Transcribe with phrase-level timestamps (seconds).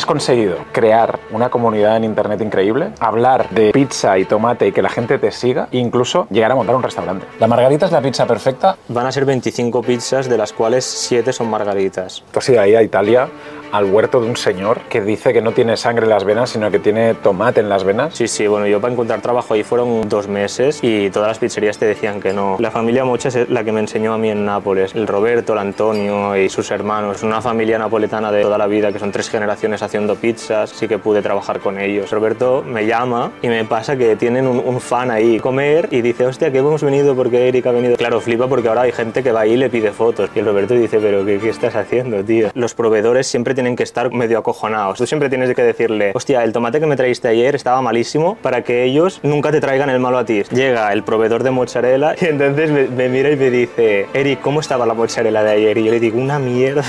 [0.00, 4.80] has conseguido crear una comunidad en internet increíble, hablar de pizza y tomate y que
[4.80, 7.26] la gente te siga, e incluso llegar a montar un restaurante.
[7.38, 8.78] ¿La margarita es la pizza perfecta?
[8.88, 12.24] Van a ser 25 pizzas, de las cuales 7 son margaritas.
[12.32, 13.28] Tú has ido ahí a Italia
[13.72, 16.70] al huerto de un señor que dice que no tiene sangre en las venas, sino
[16.70, 18.14] que tiene tomate en las venas.
[18.14, 21.78] Sí, sí, bueno, yo para encontrar trabajo ahí fueron dos meses y todas las pizzerías
[21.78, 22.56] te decían que no.
[22.58, 24.94] La familia Mocha es la que me enseñó a mí en Nápoles.
[24.94, 27.22] El Roberto, el Antonio y sus hermanos.
[27.22, 30.70] Una familia napoletana de toda la vida, que son tres generaciones haciendo pizzas.
[30.70, 32.10] Sí que pude trabajar con ellos.
[32.10, 36.50] Roberto me llama y me pasa que tienen un, fan ahí comer y dice, hostia,
[36.50, 37.96] que hemos venido porque Eric ha venido.
[37.96, 40.30] Claro, flipa porque ahora hay gente que va ahí y le pide fotos.
[40.34, 42.50] Y el Roberto dice, pero ¿qué, qué estás haciendo, tío?
[42.54, 44.96] Los proveedores siempre tienen que estar medio acojonados.
[44.96, 48.62] Tú siempre tienes que decirle, hostia, el tomate que me traíste ayer estaba malísimo para
[48.62, 50.44] que ellos nunca te traigan el malo a ti.
[50.50, 54.86] Llega el proveedor de mozzarella y entonces me, mira y me dice, Eric, ¿cómo estaba
[54.86, 55.78] la mozzarella de ayer?
[55.78, 56.84] Y yo le digo, una mierda.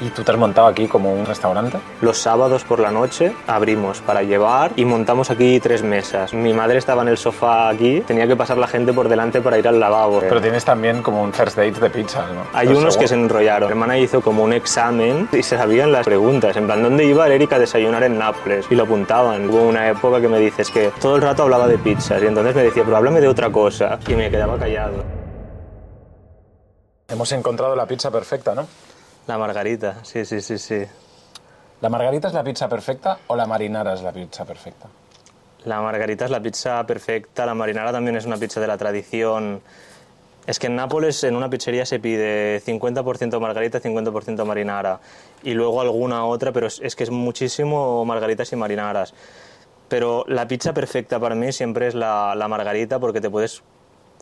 [0.00, 1.78] ¿Y tú te has montado aquí como un restaurante?
[2.00, 6.32] Los sábados por la noche abrimos para llevar y montamos aquí tres mesas.
[6.32, 9.58] Mi madre estaba en el sofá aquí, tenía que pasar la gente por delante para
[9.58, 10.20] ir al lavabo.
[10.20, 12.44] Pero tienes también como un first date de pizza, ¿no?
[12.52, 13.68] Hay unos que se enrollaron.
[13.68, 17.28] Mi hermana hizo como un examen y se sabían las preguntas en plan, ¿dónde iba
[17.28, 18.66] Erika a desayunar en Nápoles?
[18.70, 19.50] Y lo apuntaban.
[19.50, 22.54] Hubo una época que me dices que todo el rato hablaba de pizzas y entonces
[22.54, 23.98] me decía, pero háblame de otra cosa.
[24.06, 25.02] Y me quedaba callado.
[27.08, 28.66] Hemos encontrado la pizza perfecta, ¿no?
[29.26, 30.84] La margarita, sí, sí, sí, sí.
[31.80, 34.88] ¿La margarita es la pizza perfecta o la marinara es la pizza perfecta?
[35.64, 39.60] La margarita es la pizza perfecta, la marinara también es una pizza de la tradición
[40.48, 44.98] es que en Nápoles en una pizzería se pide 50% margarita, 50% marinara
[45.42, 49.12] y luego alguna otra, pero es, que es muchísimo margaritas y marinaras.
[49.88, 53.62] Pero la pizza perfecta para mí siempre es la, margarita porque te puedes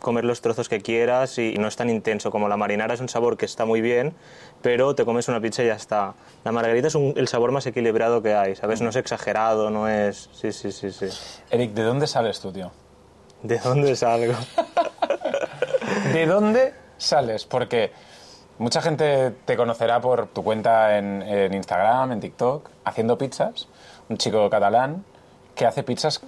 [0.01, 3.09] comer los trozos que quieras y no es tan intenso como la marinara, es un
[3.09, 4.13] sabor que está muy bien,
[4.61, 6.13] pero te comes una pizza y ya está.
[6.43, 8.81] La margarita es el sabor más equilibrado que hay, ¿sabes?
[8.81, 10.29] No es exagerado, no es...
[10.33, 11.07] Sí, sí, sí, sí.
[11.49, 12.71] Eric, ¿de dónde sales tú, tío?
[13.43, 14.33] ¿De dónde salgo?
[16.13, 17.45] ¿De dónde sales?
[17.45, 17.91] Porque
[18.57, 23.67] mucha gente te conocerá por tu cuenta en, Instagram, en TikTok, haciendo pizzas.
[24.09, 25.03] Un chico catalán
[25.53, 26.21] que hace pizzas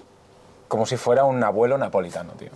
[0.67, 2.49] como si fuera un abuelo napolitano, tío.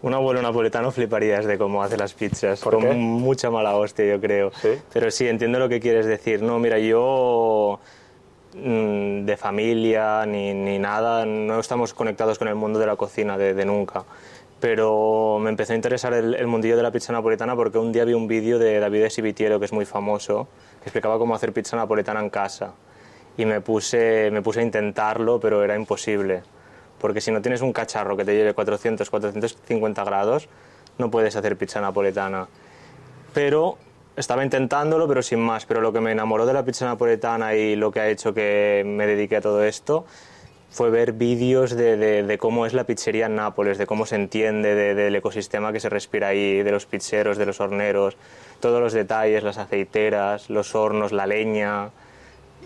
[0.00, 2.60] Un abuelo napolitano fliparías de cómo hace las pizzas.
[2.60, 4.52] con mucha mala hostia, yo creo.
[4.92, 6.42] Pero sí, entiendo lo que quieres decir.
[6.42, 7.80] No, mira, yo
[8.54, 13.36] mm, de familia ni, ni, nada, no estamos conectados con el mundo de la cocina
[13.36, 14.04] de, de nunca
[14.60, 18.14] pero me empezó a interesar el, mundillo de la pizza napoletana porque un día vi
[18.14, 20.48] un vídeo de David Esibitiero, que es muy famoso,
[20.80, 22.72] que explicaba cómo hacer pizza napoletana en casa.
[23.36, 26.42] Y me puse, me puse a intentarlo, pero era imposible.
[27.00, 30.48] Porque si no tienes un cacharro que te lleve 400, 450 grados,
[30.98, 32.48] no puedes hacer pizza napoletana.
[33.34, 33.78] Pero
[34.16, 35.64] estaba intentándolo, pero sin más.
[35.66, 38.82] Pero lo que me enamoró de la pizza napoletana y lo que ha hecho que
[38.86, 40.06] me dedique a todo esto
[40.70, 45.16] fue ver vídeos de, cómo es la pizzería en Nápoles, de cómo se entiende, del
[45.16, 48.16] ecosistema que se respira ahí, de los pizzeros, de los horneros,
[48.60, 51.90] todos los detalles, las aceiteras, los hornos, la leña,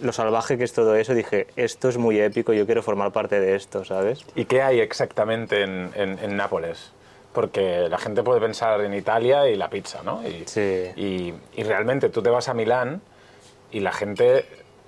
[0.01, 1.15] lo salvaje que es todo eso.
[1.15, 4.25] Dije, esto es muy épico, yo quiero formar parte de esto, ¿sabes?
[4.35, 6.93] ¿Y qué hay exactamente en, Nápoles?
[7.33, 10.23] Porque la gente puede pensar en Italia y la pizza, ¿no?
[10.27, 10.89] Y, sí.
[10.97, 13.01] y, y realmente tú te vas a Milán
[13.71, 14.45] y la gente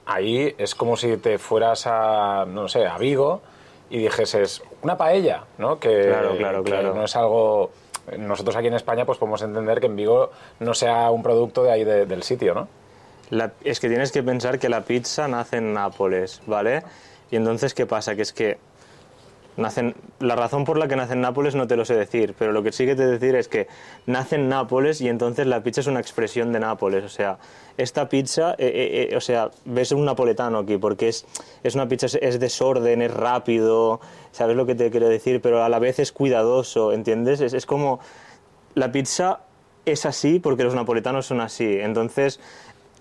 [0.06, 3.42] ahí es como si te fueras a, no sé, a Vigo
[3.90, 5.78] y dijeses una paella, ¿no?
[5.78, 6.94] Que, claro, claro, claro.
[6.94, 7.70] no es algo...
[8.18, 11.72] Nosotros aquí en España pues podemos entender que en Vigo no sea un producto de
[11.72, 12.68] ahí del sitio, ¿no?
[13.62, 16.82] Es que tienes que pensar que la pizza nace en Nápoles, ¿vale?
[17.30, 18.14] Y entonces, ¿qué pasa?
[18.14, 18.58] Que es que
[19.56, 22.50] Nacen, la razón por la que nace en Nápoles no te lo sé decir, pero
[22.50, 23.68] lo que sí que te decir es que
[24.04, 27.04] nace en Nápoles y entonces la pizza es una expresión de Nápoles.
[27.04, 27.38] O sea,
[27.76, 31.24] esta pizza, eh, eh, eh, o sea, ves un napoletano aquí porque es,
[31.62, 34.00] es una pizza, es desorden, es rápido,
[34.32, 35.40] ¿sabes lo que te quiero decir?
[35.40, 37.40] Pero a la vez es cuidadoso, ¿entiendes?
[37.40, 38.00] Es, es como,
[38.74, 39.40] la pizza
[39.86, 41.78] es así porque los napoletanos son así.
[41.78, 42.40] Entonces,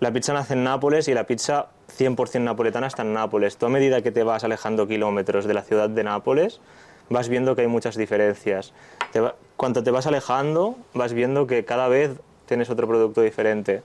[0.03, 3.55] la pizza nace en Nápoles y la pizza 100% napoletana está en Nápoles.
[3.55, 6.59] Tú a medida que te vas alejando kilómetros de la ciudad de Nápoles,
[7.09, 8.73] vas viendo que hay muchas diferencias.
[9.55, 13.81] cuando te vas alejando, vas viendo que cada vez tienes otro producto diferente.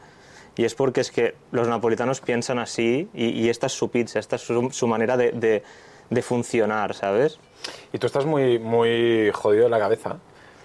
[0.57, 4.35] Y es porque es que los napolitanos piensan así y, esta es su pizza, esta
[4.35, 5.63] es su, manera de,
[6.11, 7.39] de, funcionar, ¿sabes?
[7.93, 10.17] Y tú estás muy, muy jodido de la cabeza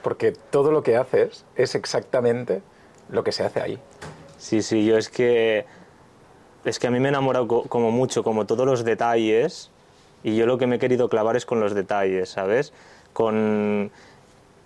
[0.01, 2.63] porque todo lo que haces es exactamente
[3.10, 3.80] lo que se hace ahí.
[4.44, 5.66] Sí, sí, yo es que
[6.66, 9.72] es que a mí me he enamorado como mucho, como todos los detalles,
[10.22, 12.74] y yo lo que me he querido clavar es con los detalles, ¿sabes?
[13.13, 13.90] Con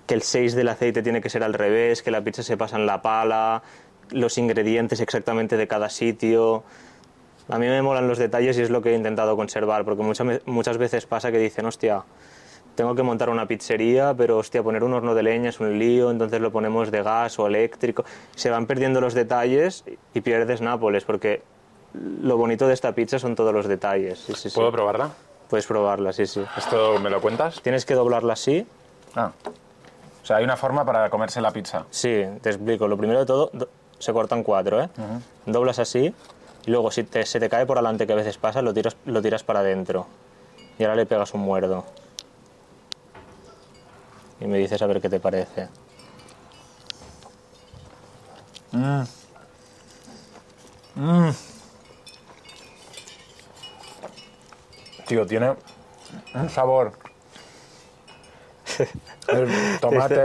[0.08, 2.76] que el 6 del aceite tiene que ser al revés, que la pizza se pasa
[2.76, 3.62] en la pala,
[4.10, 6.64] los ingredientes exactamente de cada sitio.
[7.48, 10.42] A mí me molan los detalles y es lo que he intentado conservar, porque muchas,
[10.48, 12.04] muchas veces pasa que dicen, hostia,
[12.78, 16.12] tengo que montar una pizzería, pero hostia, poner un horno de leña es un lío,
[16.12, 18.06] entonces lo ponemos de gas o eléctrico.
[18.36, 19.84] Se van perdiendo los detalles
[20.14, 21.42] y pierdes Nápoles, porque
[22.22, 24.20] lo bonito de esta pizza son todos los detalles.
[24.20, 24.56] Sí, sí, sí.
[24.56, 25.10] ¿Puedo probarla?
[25.50, 26.44] Puedes probarla, sí, sí.
[26.56, 27.62] ¿Esto me lo cuentas?
[27.62, 28.66] Tienes que doblarla así.
[29.16, 29.32] Ah.
[30.22, 31.86] O sea, hay una forma para comerse la pizza.
[31.90, 32.88] Sí, te explico.
[32.88, 34.90] Lo primero de todo, do- se cortan cuatro, ¿eh?
[35.48, 36.14] Doblas así
[36.66, 38.96] y luego si te- se te cae por adelante, que a veces pasa, lo tiras,
[39.06, 40.06] lo tiras para adentro.
[40.78, 41.86] Y ahora le pegas un muerdo.
[44.40, 45.68] Y me dices a ver qué te parece.
[55.08, 55.54] Tío, tiene
[56.36, 56.92] un sabor.
[59.28, 60.22] El tomate.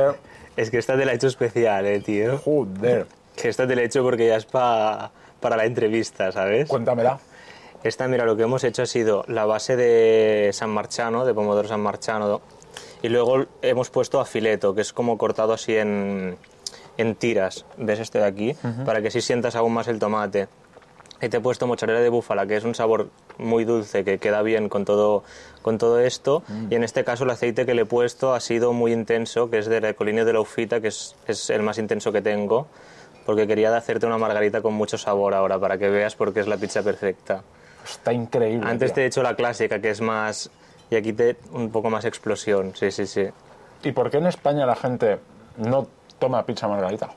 [0.56, 2.38] Es que esta te la he hecho especial, ¿eh, tío?
[2.38, 3.06] Joder.
[3.36, 5.10] Que esta te la he hecho porque ya es pa-
[5.40, 6.68] para la entrevista, ¿sabes?
[6.68, 7.18] Cuéntamela.
[7.84, 11.66] Esta, mira, lo que hemos hecho ha sido la base de San Marchano, de pomodoro
[11.68, 12.40] San Marchano,
[13.02, 16.36] y luego hemos puesto a fileto, que es como cortado así en,
[16.96, 18.56] en tiras, ¿ves este de aquí?
[18.84, 20.48] Para que así sientas aún más el tomate.
[21.20, 24.42] Y te he puesto mozzarella de búfala, que es un sabor muy dulce, que queda
[24.42, 25.22] bien con todo,
[25.62, 26.42] con todo esto.
[26.68, 29.58] Y en este caso el aceite que le he puesto ha sido muy intenso, que
[29.58, 32.66] es de Recolinio de la Ufita, que es, es el más intenso que tengo,
[33.24, 36.48] porque quería hacerte una margarita con mucho sabor ahora, para que veas por qué es
[36.48, 37.44] la pizza perfecta.
[37.84, 38.68] Está increíble.
[38.68, 38.94] Antes tío.
[38.96, 40.50] te he hecho la clásica, que es más...
[40.92, 43.26] Y aquí te un poco más explosión, sí, sí, sí.
[43.82, 45.20] ¿Y por qué en España la gente
[45.56, 45.86] no
[46.18, 47.08] toma pizza margarita?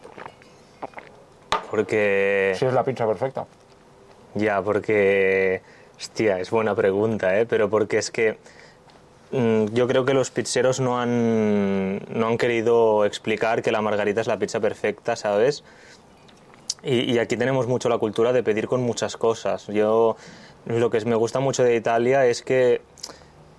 [1.69, 2.55] Porque...
[2.57, 3.45] Si es la pizza perfecta.
[4.33, 5.61] Ya, porque...
[5.97, 7.45] Hostia, es buena pregunta, ¿eh?
[7.45, 8.37] Pero porque es que...
[9.31, 14.21] mm, Yo creo que los pizzeros no han, no han querido explicar que la margarita
[14.21, 15.65] es la pizza perfecta, ¿sabes?
[16.81, 19.67] Y, y aquí tenemos mucho la cultura de pedir con muchas cosas.
[19.67, 20.15] Yo
[20.65, 22.81] lo que me gusta mucho de Italia es que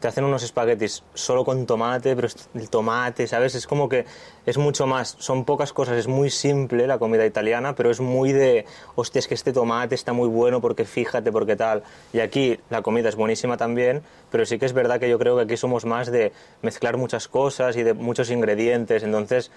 [0.00, 3.54] te hacen unos espaguetis solo con tomate, pero el tomate, ¿sabes?
[3.54, 4.04] Es como que
[4.44, 8.32] es mucho más, son pocas cosas, es muy simple la comida italiana, pero es muy
[8.32, 11.82] de, hostia, es que este tomate está muy bueno porque fíjate, porque tal.
[12.12, 15.36] Y aquí la comida es buenísima también, pero sí que es verdad que yo creo
[15.36, 16.32] que aquí somos más de
[16.62, 19.50] mezclar muchas cosas y de muchos ingredientes, entonces...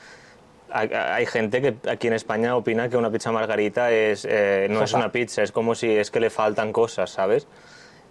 [0.72, 4.94] Hay, gente que aquí en España opina que una pizza margarita es, eh, no es
[4.94, 7.48] una pizza, es como si es que le faltan cosas, ¿sabes?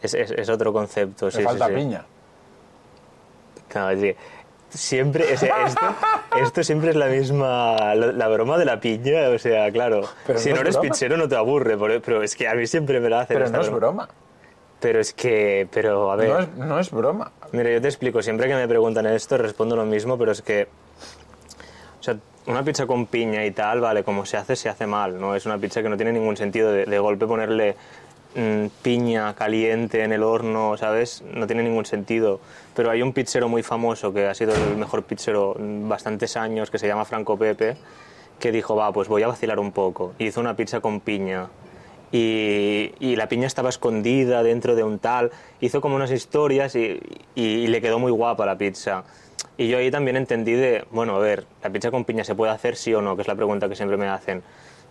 [0.02, 1.26] Es, es- es otro concepto.
[1.26, 1.74] Le sí, sí, falta sí.
[1.74, 2.04] piña.
[3.74, 4.14] No, sí.
[4.70, 5.80] Siempre, o sea, esto,
[6.42, 10.38] esto siempre es la misma, la, la broma de la piña, o sea, claro, Pero
[10.38, 10.90] si no no, es eres broma.
[10.90, 13.60] pizzero no te aburre, pero es que a mí siempre me la hacen Pero no
[13.62, 13.78] es broma.
[14.04, 14.08] broma.
[14.80, 17.32] Pero es que, pero a ver, No es, no es broma.
[17.52, 20.68] mira, yo te explico, siempre que me preguntan esto respondo lo mismo, pero es que,
[21.98, 22.16] o sea,
[22.46, 25.34] una pizza con piña y tal, vale, como se hace, se hace mal, ¿no?
[25.34, 27.74] Es una pizza que no tiene ningún sentido de, de golpe ponerle
[28.34, 31.22] mm, piña caliente en el horno, ¿sabes?
[31.34, 32.40] No tiene ningún sentido.
[32.74, 36.78] Pero hay un pizzero muy famoso que ha sido el mejor pizzero bastantes años, que
[36.78, 37.76] se llama Franco Pepe,
[38.38, 40.14] que dijo, va, pues voy a vacilar un poco.
[40.18, 41.48] Y hizo una pizza con piña.
[42.10, 45.30] Y, la piña estaba escondida dentro de un tal.
[45.60, 47.00] Hizo como unas historias y,
[47.34, 49.04] y- y le quedó muy guapa la pizza.
[49.56, 52.52] Y yo ahí también entendí de, bueno, a ver, ¿la pizza con piña se puede
[52.52, 53.16] hacer sí o no?
[53.16, 54.42] Que es la pregunta que siempre me hacen.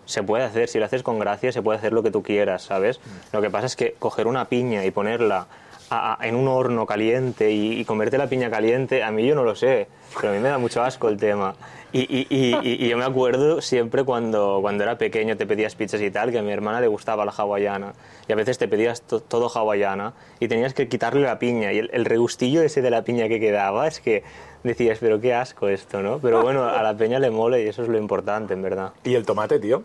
[0.08, 2.62] Se puede hacer, si lo haces con gracia, se puede hacer lo que tú quieras,
[2.62, 2.98] ¿sabes?
[3.32, 5.46] Lo que pasa es que coger una piña y ponerla
[5.90, 9.34] a- a- en un horno caliente y, y comerte la piña caliente, a mí yo
[9.34, 9.86] no lo sé,
[10.16, 11.54] pero a mí me da mucho asco el tema.
[11.92, 16.10] Y, y- y- yo me acuerdo siempre cuando, cuando era pequeño te pedías pizzas y
[16.10, 17.92] tal, que a mi hermana le gustaba la hawaiana.
[18.28, 21.72] Y a veces te pedías to- todo hawaiana y tenías que quitarle la piña.
[21.72, 24.22] Y el, el regustillo ese de la piña que quedaba es que
[24.62, 26.18] decías, pero qué asco esto, ¿no?
[26.18, 28.92] Pero bueno, a la peña le mole y eso es lo importante, en verdad.
[29.04, 29.82] ¿Y el tomate, tío?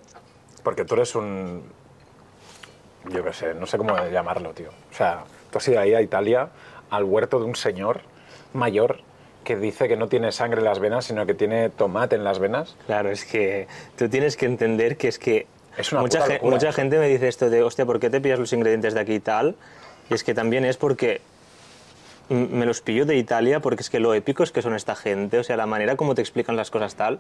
[0.64, 1.64] Porque tú eres un...
[3.10, 4.70] Yo qué sé, no sé cómo llamarlo, tío.
[4.70, 6.48] O sea, tú has ido ahí a Italia,
[6.90, 8.02] al huerto de un señor
[8.54, 9.00] mayor
[9.44, 12.40] que dice que no tiene sangre en las venas, sino que tiene tomate en las
[12.40, 12.78] venas.
[12.86, 16.36] Claro, es que tú tienes que entender que es que Es una mucha, puta gen-
[16.38, 16.56] locura.
[16.56, 19.16] mucha gente me dice esto de, hostia, ¿por qué te pillas los ingredientes de aquí
[19.16, 19.58] y tal?
[20.10, 21.20] Y es que también es porque
[22.30, 25.40] me los pillo de Italia porque es que lo épico es que son esta gente,
[25.40, 27.20] o sea, la manera como te explican las cosas tal.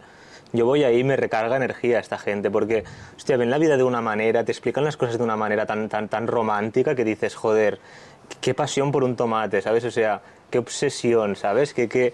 [0.53, 2.83] Yo voy ahí y me recarga energía esta gente porque,
[3.17, 5.89] hostia, ven la vida de una manera, te explican las cosas de una manera tan,
[5.89, 7.79] tan, tan romántica que dices, joder,
[8.39, 9.83] qué pasión por un tomate, ¿sabes?
[9.83, 11.73] O sea, qué obsesión, ¿sabes?
[11.73, 12.13] Que, que...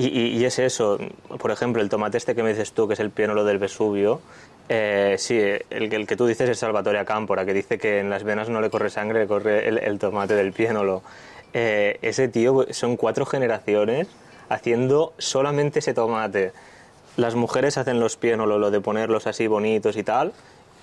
[0.00, 0.96] Y, es eso,
[1.40, 4.20] por ejemplo, el tomate este que me dices tú, que es el piénolo del Vesubio,
[4.68, 8.48] eh, sí, el que tú dices es Salvatore Acámpora, que dice que en las venas
[8.48, 11.02] no le corre sangre, le corre el, el tomate del piénolo.
[11.54, 14.08] Eh, ese tío, son cuatro generaciones
[14.48, 16.52] haciendo solamente ese tomate.
[17.16, 20.32] Las mujeres hacen los piénolos, lo de ponerlos así bonitos y tal,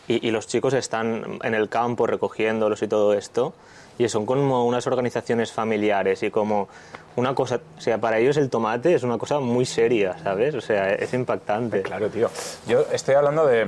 [0.07, 3.53] y, los chicos están en el campo recogiéndolos y todo esto,
[3.98, 6.67] y son como unas organizaciones familiares y como
[7.15, 10.53] una cosa, o sea, para ellos el tomate es una cosa muy seria, ¿sabes?
[10.53, 11.81] O sea, es impactante.
[11.81, 12.29] Claro, tío.
[12.67, 13.67] Yo estoy hablando de,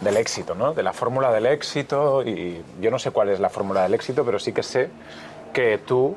[0.00, 0.74] del éxito, ¿no?
[0.74, 4.24] De la fórmula del éxito y yo no sé cuál es la fórmula del éxito,
[4.24, 4.90] pero sí que sé
[5.54, 6.16] que tú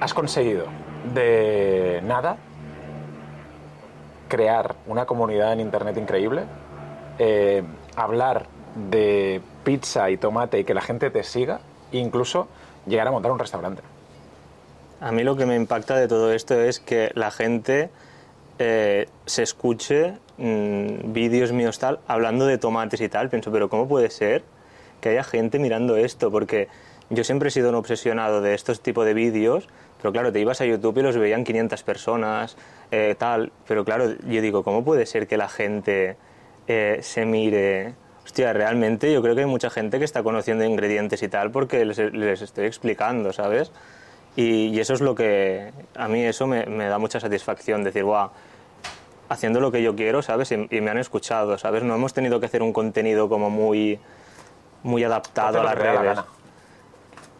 [0.00, 0.66] has conseguido
[1.14, 2.38] de nada
[4.28, 6.44] crear una comunidad en Internet increíble,
[7.18, 7.62] eh,
[7.94, 8.46] hablar
[8.90, 11.60] de pizza y tomate y que la gente te siga,
[11.92, 12.48] e incluso
[12.86, 13.82] llegar a montar un restaurante.
[15.00, 17.90] A mí lo que me impacta de todo esto es que la gente
[18.58, 23.28] eh, se escuche mm, vídeos míos tal, hablando de tomates y tal.
[23.28, 24.44] Pienso, pero ¿cómo puede ser
[25.00, 26.30] que haya gente mirando esto?
[26.30, 26.68] Porque
[27.10, 29.68] yo siempre he sido un obsesionado de estos tipos de vídeos,
[30.00, 32.56] pero claro, te ibas a YouTube y los veían 500 personas,
[32.92, 33.52] eh, tal.
[33.66, 36.16] Pero claro, yo digo, ¿cómo puede ser que la gente
[36.68, 37.94] eh, se mire?
[38.24, 41.84] Hostia, realmente yo creo que hay mucha gente que está conociendo ingredientes y tal porque
[41.84, 43.72] les, estoy explicando, ¿sabes?
[44.36, 48.30] Y, eso es lo que a mí eso me, da mucha satisfacción, decir, guau,
[49.28, 50.52] haciendo lo que yo quiero, ¿sabes?
[50.52, 51.82] Y, me han escuchado, ¿sabes?
[51.82, 53.98] No hemos tenido que hacer un contenido como muy,
[54.84, 56.18] muy adaptado a las redes.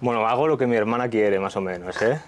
[0.00, 2.18] Bueno, hago lo que mi hermana quiere, más o menos, ¿eh?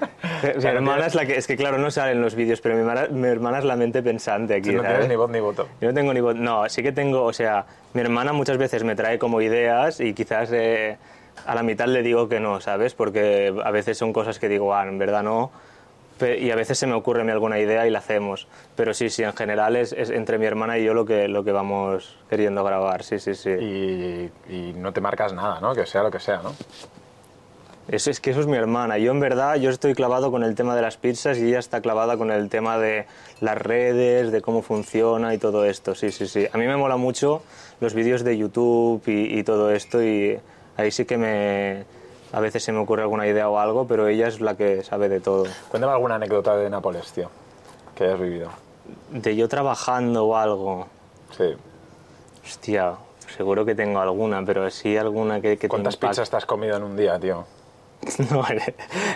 [0.56, 1.36] mi hermana es la que...
[1.36, 4.70] Es que, claro, no salen los vídeos, pero mi hermana, es la mente pensante aquí,
[4.72, 5.68] no tienes ni voz ni voto.
[5.80, 6.36] Yo no tengo ni voz...
[6.36, 7.24] No, sí que tengo...
[7.24, 10.96] O sea, mi hermana muchas veces me trae como ideas y quizás eh,
[11.46, 12.94] a la mitad le digo que no, ¿sabes?
[12.94, 15.50] Porque a veces son cosas que digo, ah, en verdad no
[16.26, 18.48] y a veces se me ocurre mi alguna idea y la hacemos.
[18.76, 21.52] Pero sí, sí, en general es, entre mi hermana y yo lo que, lo que
[21.52, 23.50] vamos queriendo grabar, sí, sí, sí.
[23.50, 25.74] Y, y, no te marcas nada, ¿no?
[25.74, 26.54] Que sea lo que sea, ¿no?
[27.88, 28.98] Eso es que eso es mi hermana.
[28.98, 31.80] Yo en verdad, yo estoy clavado con el tema de las pizzas y ella está
[31.80, 33.06] clavada con el tema de
[33.40, 35.94] las redes, de cómo funciona y todo esto.
[35.94, 36.46] Sí, sí, sí.
[36.52, 37.42] A mí me mola mucho
[37.80, 40.38] los vídeos de YouTube y, todo esto y
[40.76, 41.84] ahí sí que me,
[42.32, 45.08] a veces se me ocurre alguna idea o algo, pero ella es la que sabe
[45.08, 45.46] de todo.
[45.70, 47.30] Cuéntame alguna anécdota de Nápoles, tío,
[47.94, 48.50] que hayas vivido.
[49.10, 50.88] De yo trabajando o algo.
[51.34, 51.54] Sí.
[52.44, 52.96] Hostia,
[53.34, 56.82] seguro que tengo alguna, pero sí alguna que, que ¿Cuántas pizzas te has comido en
[56.82, 57.46] un día, tío?
[58.30, 58.44] No,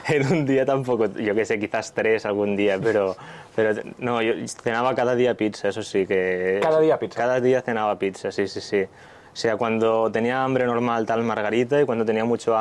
[0.08, 3.16] en un día tampoco, yo que sé, quizás tres algún día, pero,
[3.54, 6.58] pero no, yo cenaba cada día pizza, eso sí que...
[6.62, 7.16] ¿Cada día pizza?
[7.16, 8.82] Cada día cenaba pizza, sí, sí, sí.
[8.82, 12.54] O sea, cuando tenía hambre normal, tal margarita, y cuando tenía mucho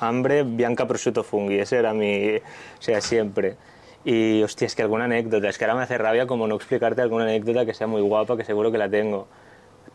[0.00, 2.36] hambre, bianca prosciutto funghi, ese era mi...
[2.36, 2.40] O
[2.82, 3.56] sea, siempre.
[4.04, 7.02] Y, hostia, es que alguna anécdota, es que ahora me hace rabia como no explicarte
[7.02, 9.26] alguna anécdota que sea muy guapa, que seguro que la tengo.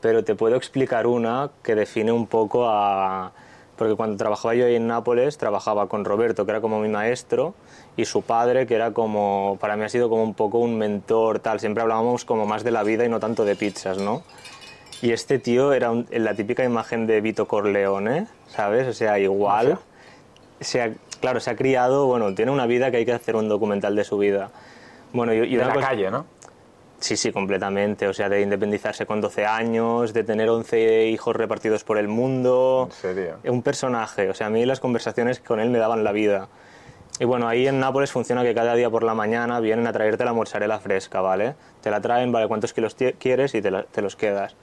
[0.01, 3.31] Pero te puedo explicar una que define un poco a
[3.79, 7.53] porque cuando trabajaba yo ahí en Nápoles, trabajaba con Roberto, que era como mi maestro,
[7.95, 11.39] y su padre, que era como, para mí ha sido como un poco un mentor,
[11.39, 14.21] tal, siempre hablábamos como más de la vida y no tanto de pizzas, ¿no?
[15.01, 18.85] Y este tío era la típica imagen de Vito Corleone, ¿sabes?
[18.85, 19.79] O sea, igual.
[20.59, 23.95] Se claro, se ha criado, bueno, tiene una vida que hay que hacer un documental
[23.95, 24.51] de su vida.
[25.13, 26.25] Bueno, y, de la calle, ¿no?
[26.99, 28.07] Sí, sí, completamente.
[28.07, 32.89] O sea, de independizarse con 12 años, de tener 11 hijos repartidos por el mundo.
[32.89, 33.37] ¿En serio?
[33.45, 34.29] Un personaje.
[34.29, 36.49] O sea, a mí las conversaciones con él me daban la vida.
[37.19, 40.23] Y bueno, ahí en Nápoles funciona que cada día por la mañana vienen a traerte
[40.23, 41.55] la mozzarella fresca, ¿vale?
[41.81, 44.55] Te la traen, vale, cuántos kilos quieres y te, te los quedas.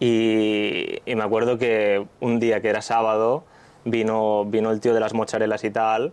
[0.00, 3.44] Y, y, me acuerdo que un día que era sábado
[3.84, 6.12] vino, vino el tío de las mozzarellas y tal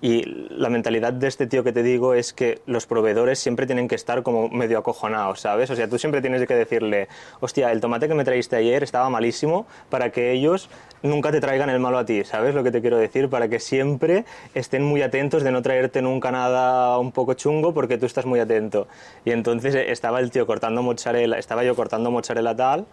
[0.00, 3.88] y la mentalidad de este tío que te digo es que los proveedores siempre tienen
[3.88, 5.70] que estar como medio acojonados, ¿sabes?
[5.70, 7.08] O sea, tú siempre tienes que decirle,
[7.40, 10.70] hostia, el tomate que me traíste ayer estaba malísimo para que ellos
[11.02, 13.28] nunca te traigan el malo a ti, ¿sabes lo que te quiero decir?
[13.28, 14.24] Para que siempre
[14.54, 18.38] estén muy atentos de no traerte nunca nada un poco chungo porque tú estás muy
[18.38, 18.86] atento.
[19.24, 22.86] Y entonces estaba el tío cortando mozzarella, estaba yo cortando mozzarella tal,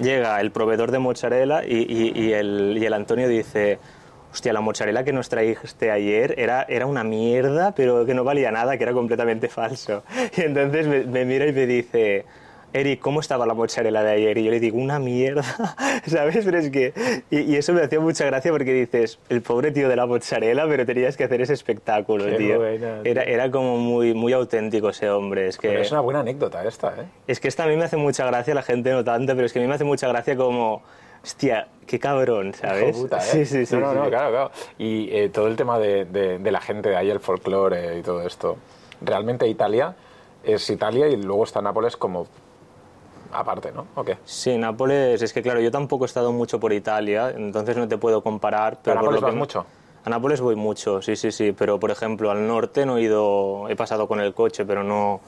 [0.00, 1.86] llega el proveedor de mozzarella y,
[2.18, 3.78] y, el, y el Antonio dice
[4.32, 8.50] hostia, la mozzarella que nos trajiste ayer era, era una mierda, pero que no valía
[8.50, 10.02] nada, que era completamente falso.
[10.36, 12.24] Y entonces me, mira y me dice,
[12.72, 14.38] Eric, ¿cómo estaba la mozzarella de ayer?
[14.38, 15.42] Y yo le digo, una mierda,
[16.06, 16.44] ¿sabes?
[16.44, 16.92] Pero es que...
[17.30, 20.86] Y, eso me hacía mucha gracia porque dices, el pobre tío de la mozzarella, pero
[20.86, 22.64] tenías que hacer ese espectáculo, tío.
[22.64, 25.48] Era, era como muy, muy auténtico ese hombre.
[25.48, 27.06] Es, que, es una buena anécdota esta, ¿eh?
[27.26, 29.52] Es que esta a mí me hace mucha gracia, la gente no tanto, pero es
[29.52, 30.82] que a mí me hace mucha gracia como
[31.22, 32.96] hostia, qué cabrón, ¿sabes?
[32.96, 33.20] Puta, ¿eh?
[33.20, 33.76] Sí, sí, sí.
[33.76, 34.50] No, no, claro, claro.
[34.78, 38.22] Y eh, todo el tema de, de, la gente de ahí, el folclore y todo
[38.22, 38.56] esto.
[39.00, 39.94] Realmente Italia
[40.44, 42.26] es Italia y luego está Nápoles como
[43.32, 43.86] aparte, ¿no?
[43.94, 44.18] ¿O qué?
[44.24, 47.98] Sí, Nápoles, es que claro, yo tampoco he estado mucho por Italia, entonces no te
[47.98, 48.78] puedo comparar.
[48.82, 49.66] Pero ¿A Nápoles vas mucho?
[50.04, 53.68] A Nápoles voy mucho, sí, sí, sí, pero por ejemplo al norte no he ido,
[53.68, 55.20] he pasado con el coche, pero no...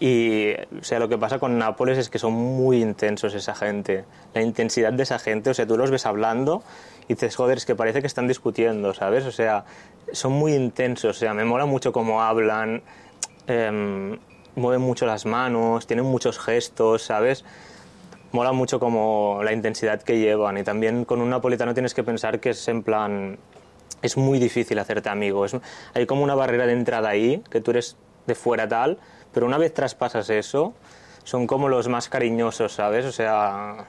[0.00, 4.06] Y o sea, lo que pasa con Nápoles es que son muy intensos esa gente.
[4.32, 6.62] La intensidad de esa gente, o sea, tú los ves hablando
[7.06, 9.26] y dices, joder, es que parece que están discutiendo, ¿sabes?
[9.26, 9.66] O sea,
[10.12, 12.82] son muy intensos, o sea, me mola mucho cómo hablan,
[13.46, 14.18] em,
[14.56, 17.44] mueven mucho las manos, tienen muchos gestos, ¿sabes?
[18.32, 22.40] Mola mucho como la intensidad que llevan y también con un napolitano tienes que pensar
[22.40, 23.38] que es en plan,
[24.00, 25.56] es muy difícil hacerte amigo, es,
[25.94, 28.98] hay como una barrera de entrada ahí, que tú eres de fuera tal,
[29.32, 30.74] pero una vez traspasas eso,
[31.24, 33.04] son como los más cariñosos, ¿sabes?
[33.04, 33.86] O sea,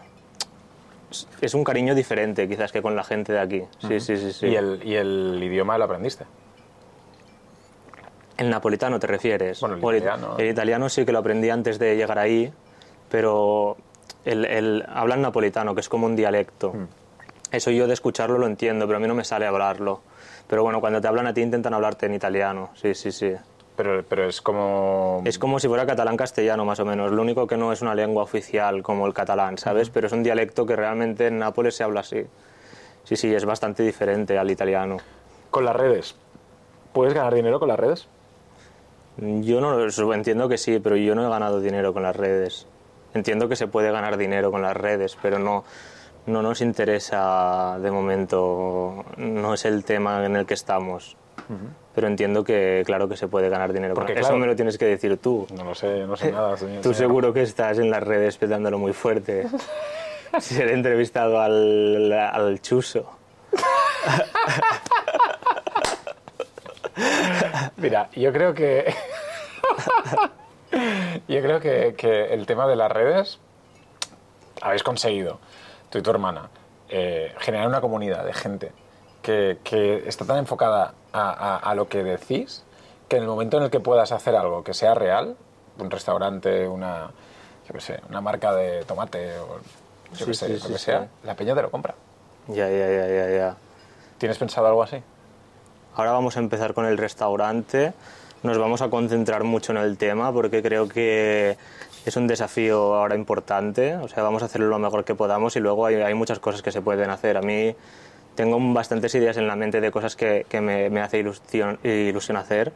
[1.42, 3.64] es un cariño diferente quizás que con la gente de aquí.
[3.88, 4.48] Sí, sí, sí, sí.
[4.48, 6.26] ¿Y el, ¿Y el idioma lo aprendiste?
[8.38, 9.60] ¿El napolitano te refieres?
[9.60, 10.36] Bueno, el italiano.
[10.38, 12.52] El italiano sí que lo aprendí antes de llegar ahí,
[13.10, 13.78] pero
[14.26, 16.74] el, el hablan napolitano, que es como un dialecto.
[16.74, 16.88] Mm.
[17.52, 20.02] Eso yo de escucharlo lo entiendo, pero a mí no me sale hablarlo.
[20.48, 23.34] Pero bueno, cuando te hablan a ti intentan hablarte en italiano, sí, sí, sí.
[23.82, 25.24] Pero, pero es como...
[25.26, 27.12] Es como si fuera catalán-castellano, más o menos.
[27.12, 29.90] Lo único que no es una lengua oficial como el catalán, ¿sabes?
[29.90, 32.28] Pero es un dialecto que realmente en Nápoles se habla así.
[33.06, 34.98] Sí, sí, es bastante diferente al italiano.
[35.50, 36.16] Con las redes.
[36.94, 38.08] ¿Puedes ganar dinero con las redes?
[39.18, 42.68] Yo no lo- entiendo que sí, pero yo no he ganado dinero con las redes.
[43.16, 45.64] Entiendo que se puede ganar dinero con las redes, pero no,
[46.28, 51.18] no nos interesa de momento, no es el tema en el que estamos.
[51.94, 53.94] Pero entiendo que claro que se puede ganar dinero.
[53.94, 55.46] con Porque, Eso claro- me lo tienes que decir tú.
[55.54, 56.56] No lo sé, no sé nada.
[56.56, 56.96] señor- Tú señor.
[56.96, 59.48] seguro que estás en las redes petándolo muy fuerte.
[60.40, 63.06] Ser entrevistado al, al chuso.
[67.78, 68.94] Mira, yo creo que...
[71.28, 73.40] yo creo que, que el tema de las redes
[74.62, 75.40] habéis conseguido,
[75.90, 76.50] tú y tu hermana,
[76.90, 78.72] eh, generar una comunidad de gente
[79.22, 82.64] que, que está tan enfocada a, a- a lo que decís
[83.08, 85.36] que en el momento en el que puedas hacer algo que sea real,
[85.78, 87.10] un restaurante, una,
[87.68, 89.60] yo qué sé, una marca de tomate o
[90.18, 91.94] yo qué Sí, sé, sí, lo sí, que sea, la peña te lo compra.
[92.48, 93.56] Ya, ya, ya, ya, ya.
[94.18, 95.02] ¿Tienes pensado algo así?
[95.96, 97.94] Ahora vamos a empezar con el restaurante.
[98.44, 101.58] Nos vamos a concentrar mucho en el tema porque creo que
[102.06, 103.96] es un desafío ahora importante.
[103.98, 106.62] O sea, vamos a hacerlo lo mejor que podamos y luego hay, hay muchas cosas
[106.62, 107.36] que se pueden hacer.
[107.38, 107.76] A mí
[108.36, 112.38] tengo bastantes ideas en la mente de cosas que, que me, me hace ilusión, ilusión
[112.38, 112.72] hacer,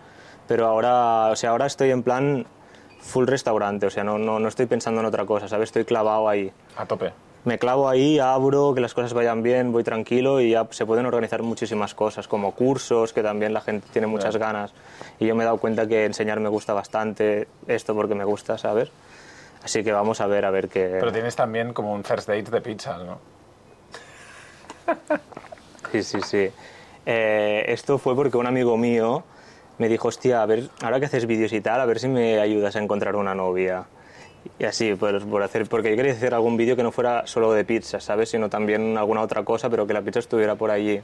[0.47, 2.45] pero ahora, o sea, ahora estoy en plan
[2.99, 3.85] full restaurante.
[3.85, 5.69] O sea, no, no, no estoy pensando en otra cosa, ¿sabes?
[5.69, 7.13] Estoy clavado ahí A tope.
[7.43, 11.05] me clavo ahí, abro, que las cosas vayan bien, voy tranquilo y ya se pueden
[11.05, 14.73] organizar muchísimas cosas, como cursos, que también la gente tiene muchas ganas.
[15.19, 18.57] Y yo me he dado cuenta que enseñar me gusta bastante esto porque me gusta,
[18.57, 18.89] ¿sabes?
[19.63, 20.97] Así que vamos a ver, a ver qué...
[20.99, 23.19] Pero tienes también como un first date de pizza, ¿no?
[25.91, 26.49] Sí, sí, sí.
[27.05, 29.23] Eh, esto fue porque un amigo mío
[29.77, 32.39] me dijo, hostia, a ver, ahora que haces vídeos y tal, a ver si me
[32.39, 33.85] ayudas a encontrar una novia.
[34.59, 37.51] Y así, pues, por hacer, porque yo quería hacer algún vídeo que no fuera solo
[37.53, 38.29] de pizza, ¿sabes?
[38.29, 41.01] Sino también alguna otra cosa, pero que la pizza estuviera por allí.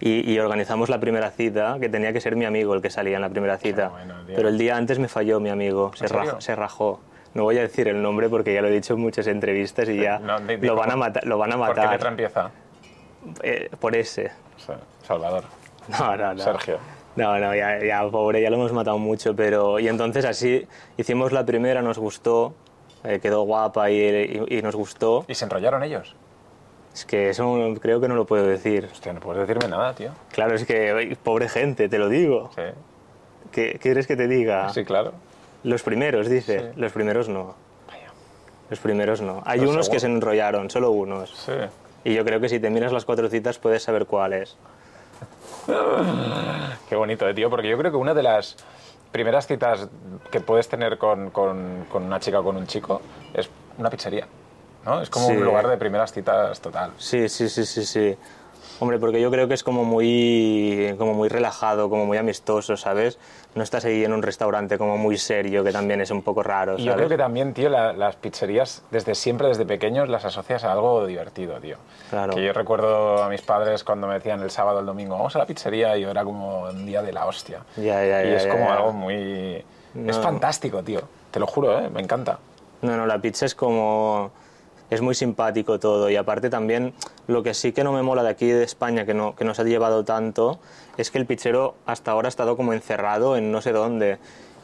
[0.00, 3.16] Y, y organizamos la primera cita, que tenía que ser mi amigo el que salía
[3.16, 3.88] en la primera cita.
[3.88, 7.00] bueno, pero el día antes me falló mi amigo, se, rajó, se rajó.
[7.34, 9.96] No voy a decir el nombre porque ya lo he dicho en muchas entrevistas y
[9.96, 11.92] ya No, di- di lo, van a matar, lo van a ¿Por qué matar.
[11.92, 12.50] letra empieza?
[13.42, 14.30] Eh, por ese.
[14.58, 15.44] Sa- Salvador.
[15.88, 16.42] No, no, no.
[16.42, 16.78] Sergio.
[17.16, 19.78] No, no, ya, ya, pobre, ya lo hemos matado mucho, pero...
[19.80, 20.66] Y entonces así
[20.96, 22.54] hicimos la primera, nos gustó,
[23.04, 25.24] eh, quedó guapa y, y- y nos gustó.
[25.28, 26.14] ¿Y se enrollaron ellos?
[26.94, 28.88] Es que eso creo que no lo puedo decir.
[28.92, 30.10] Hostia, no puedes decirme nada, tío.
[30.30, 32.50] Claro, es que, pobre gente, te lo digo.
[32.54, 32.62] Sí,
[33.50, 34.68] ¿Qué, qué quieres que te diga?
[34.72, 35.12] sí claro.
[35.64, 36.58] Los primeros, dice.
[36.58, 36.66] Sí.
[36.80, 37.54] Los primeros no.
[37.88, 38.10] Vaya.
[38.70, 39.42] Los primeros no.
[39.46, 41.30] Hay Los unos que se enrollaron, solo unos.
[41.30, 41.52] Sí.
[42.04, 44.56] Y yo creo que si te miras las cuatro citas puedes saber cuáles.
[46.88, 48.56] Qué bonito, eh, tío, porque yo creo que una de las
[49.12, 49.88] primeras citas
[50.30, 53.00] que puedes tener con, con- con una chica o con un chico
[53.34, 53.48] es
[53.78, 54.26] una pizzería,
[54.84, 55.00] ¿no?
[55.00, 55.32] Es como Sí.
[55.36, 56.92] un lugar de primeras citas total.
[56.98, 58.16] Sí, sí, sí, sí, sí.
[58.82, 63.16] Hombre, porque yo creo que es como muy, como muy relajado, como muy amistoso, ¿sabes?
[63.54, 66.72] No estás ahí en un restaurante como muy serio, que también es un poco raro,
[66.72, 66.86] Y ¿sabes?
[66.86, 70.72] yo creo que también, tío, la- las pizzerías, desde siempre, desde pequeños, las asocias a
[70.72, 71.76] algo divertido, tío.
[72.10, 72.34] Claro.
[72.34, 75.36] Que yo recuerdo a mis padres cuando me decían el sábado o el domingo, vamos
[75.36, 77.60] a la pizzería, y yo era como un día de la hostia.
[77.76, 79.14] Ya, ya, y ya, es como algo muy...
[79.14, 79.64] Es
[79.94, 80.22] No.
[80.22, 81.02] fantástico, tío.
[81.30, 81.88] Te lo juro, ¿eh?
[81.88, 82.40] Me encanta.
[82.80, 84.32] No, no, la pizza es como...
[84.92, 86.92] Es muy simpático todo y aparte también
[87.26, 89.54] lo que sí que no me mola de aquí de España, que no, que no
[89.54, 90.60] se ha llevado tanto,
[90.98, 94.18] es que el pizzero hasta ahora ha estado como encerrado en no sé dónde.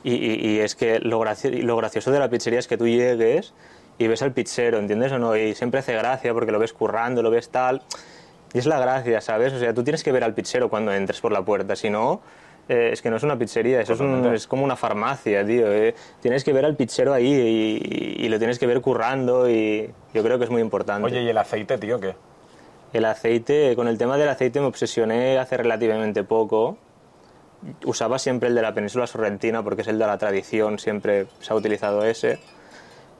[0.05, 3.55] Y, y- es que lo, lo gracioso de la pizzería es que tú llegues
[3.97, 5.35] y ves al pizzero, ¿entiendes o no?
[5.35, 7.81] Y siempre hace gracia porque lo ves currando, lo ves tal.
[8.53, 9.55] Y es la gracia, ¿sabes?
[9.55, 12.21] O sea, tú tienes que ver al pizzero cuando entres por la puerta, si no,
[12.69, 15.73] eh, es que no es una pizzería, eso es, un- es como una farmacia, tío.
[15.73, 15.95] eh.
[16.21, 20.23] Tienes que ver al pizzero ahí y, y lo tienes que ver currando y yo
[20.23, 21.07] creo que es muy importante.
[21.07, 22.15] Oye, ¿y el aceite, tío, qué?
[22.93, 26.79] El aceite, con el tema del aceite me obsesioné hace relativamente poco.
[27.85, 31.53] Usaba siempre el de la península sorrentina porque es el de la tradición, siempre se
[31.53, 32.39] ha utilizado ese.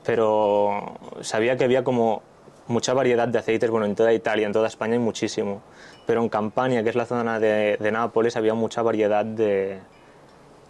[0.05, 2.21] Pero sabía que había como
[2.67, 5.61] mucha variedad de aceites, bueno, en toda Italia, en toda España hay muchísimo.
[6.09, 9.77] Pero en Campania, que es la zona de, de Nápoles, había mucha variedad de...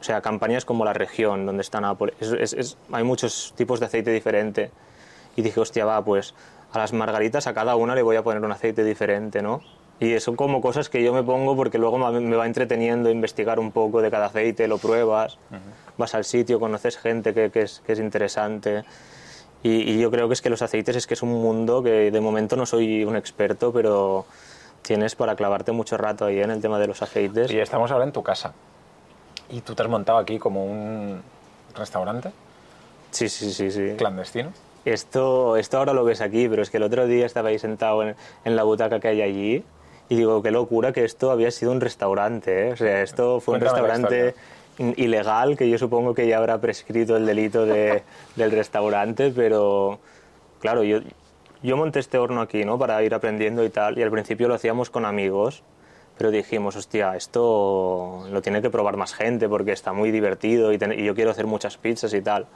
[0.01, 2.13] O sea, Campania es como la región donde está Nápoles.
[2.19, 4.69] Es- es- es- hay muchos tipos de aceite diferente.
[5.37, 6.33] Y dije, hostia, va, pues
[6.73, 9.61] a las margaritas a cada una le voy a poner un aceite diferente, ¿no?
[10.01, 13.71] Y son como cosas que yo me pongo porque luego me va entreteniendo investigar un
[13.71, 15.37] poco de cada aceite, lo pruebas,
[15.97, 18.83] vas al sitio, conoces gente que, que es, que es interesante.
[19.63, 22.11] Y, y yo creo que es que los aceites es que es un mundo que
[22.11, 24.25] de momento no soy un experto, pero
[24.81, 27.51] tienes para clavarte mucho rato ahí en el tema de los aceites.
[27.51, 28.53] Y estamos ahora en tu casa.
[29.49, 31.21] ¿Y tú te has montado aquí como un
[31.75, 32.31] restaurante
[33.11, 33.95] Sí, sí, sí, sí.
[33.97, 34.51] clandestino?
[34.85, 38.03] Esto, esto ahora lo ves aquí, pero es que el otro día estaba ahí sentado
[38.03, 38.15] en,
[38.45, 39.63] en la butaca que hay allí
[40.07, 42.69] y digo, qué locura que esto había sido un restaurante.
[42.69, 42.73] ¿eh?
[42.73, 44.35] O sea, esto fue un Cuéntame la restaurante
[44.95, 48.03] ilegal, que yo supongo que ya habrá prescrito el delito de-
[48.35, 49.99] del restaurante, pero
[50.61, 50.99] claro, yo,
[51.61, 52.77] yo monté este horno aquí, ¿no?
[52.77, 55.63] Para ir aprendiendo y tal, y al principio lo hacíamos con amigos,
[56.17, 60.77] pero dijimos, hostia, esto lo tiene que probar más gente porque está muy divertido y,
[60.77, 62.47] yo quiero hacer muchas pizzas y tal.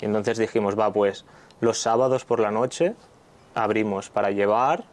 [0.00, 1.24] Y entonces dijimos, va, pues
[1.60, 2.94] los sábados por la noche
[3.54, 4.84] abrimos para llevar,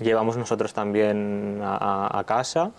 [0.00, 2.72] llevamos nosotros también a casa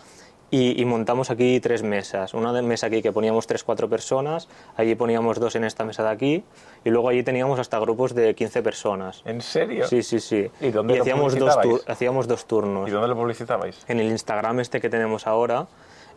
[0.52, 2.34] y, y montamos aquí tres mesas.
[2.34, 6.02] Una de mesa aquí que poníamos tres, cuatro personas, allí poníamos dos en esta mesa
[6.02, 6.44] de aquí
[6.84, 9.22] y luego allí teníamos hasta grupos de 15 personas.
[9.24, 9.88] ¿En serio?
[9.88, 10.50] Sí, sí, sí.
[10.60, 11.56] ¿Y dónde lo hacíamos dos,
[11.88, 12.86] hacíamos dos turnos.
[12.86, 13.82] ¿Y dónde lo publicitabais?
[13.88, 15.68] En el Instagram este que tenemos ahora,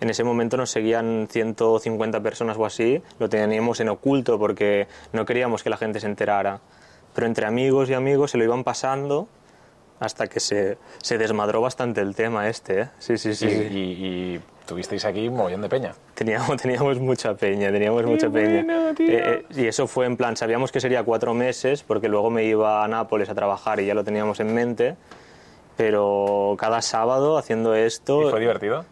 [0.01, 5.23] en ese momento nos seguían 150 personas o así, lo teníamos en oculto porque no
[5.25, 6.59] queríamos que la gente se enterara.
[7.13, 9.29] Pero entre amigos y amigos se lo iban pasando
[9.99, 12.81] hasta que se, se desmadró bastante el tema este.
[12.81, 12.89] ¿eh?
[12.99, 13.45] Sí, sí, sí.
[13.45, 13.55] y, sí.
[13.71, 15.93] y- y tuvisteis aquí un mogollón de peña.
[16.15, 18.61] Teníamos, teníamos mucha peña, teníamos mucha peña.
[18.61, 22.43] Eh, eh, y eso fue en plan, sabíamos que sería cuatro meses, porque luego me
[22.45, 24.95] iba a Nápoles a trabajar y ya lo teníamos en mente,
[25.77, 28.27] pero cada sábado haciendo esto...
[28.27, 28.85] ¿Y fue divertido?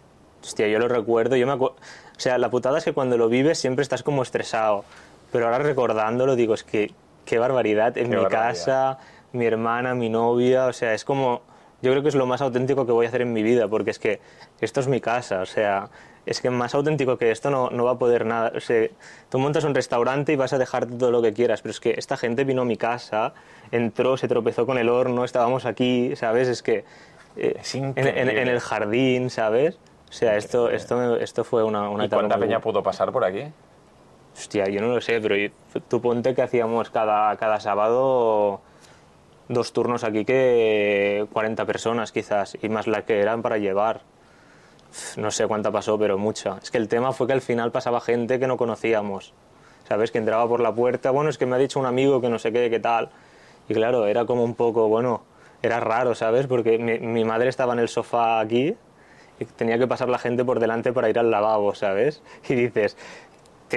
[0.44, 3.30] Hostia, yo lo recuerdo, yo me acu- O sea, la putada es que cuando lo
[3.30, 4.84] vives siempre estás como estresado,
[5.32, 6.92] pero ahora recordándolo digo, es que
[7.26, 8.48] qué barbaridad, en Qué mi barbaridad.
[8.50, 9.00] casa,
[9.34, 11.42] mi hermana, mi novia, o sea, es como...
[11.82, 13.90] Yo creo que es lo más auténtico que voy a hacer en mi vida, porque
[13.92, 14.22] es que
[14.62, 15.90] esto es mi casa, o sea,
[16.26, 18.54] es que más auténtico que esto no, no va a poder nada.
[18.56, 18.88] O sea,
[19.30, 21.96] tú montas un restaurante y vas a dejarte todo lo que quieras, pero es que
[21.98, 23.34] esta gente vino a mi casa,
[23.72, 26.48] entró, se tropezó con el horno, estábamos aquí, ¿sabes?
[26.48, 26.86] Es que...
[27.36, 29.78] eh, Es en, en- en el jardín, ¿sabes?
[30.10, 33.26] O sea, esto, esto, esto fue una, una ¿Y etapa cuánta peña pudo pasar por
[33.26, 33.44] aquí?
[34.34, 35.50] Hostia, yo no lo sé, pero yo-
[35.90, 38.62] tú ponte que hacíamos cada, cada sábado
[39.54, 44.02] dos turnos aquí que 40 personas quizás, y más la que eran para llevar.
[45.18, 46.60] No sé cuánta pasó, pero mucha.
[46.62, 49.34] Es que el tema fue que al final pasaba gente que no conocíamos.
[49.88, 50.12] ¿Sabes?
[50.12, 52.40] Que entraba por la puerta, bueno, es que me ha dicho un amigo que no
[52.40, 53.10] sé qué, qué tal.
[53.68, 55.24] Y claro, era como un poco, bueno,
[55.62, 56.48] era raro, ¿sabes?
[56.48, 58.76] Porque mi, mi madre estaba en el sofá aquí
[59.40, 62.22] y tenía que pasar la gente por delante para ir al lavabo, ¿sabes?
[62.50, 62.98] Y dices,